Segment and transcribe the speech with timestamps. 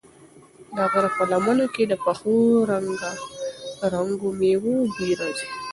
[0.75, 2.33] د غره په لمنو کې د پخو
[2.69, 5.47] رنګارنګو مېوو بوی راځي.